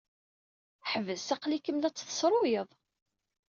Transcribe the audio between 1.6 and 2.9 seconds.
la tt-tessruyeḍ.